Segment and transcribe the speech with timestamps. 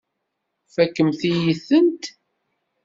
[0.67, 2.03] Tfakemt-iyi-tent.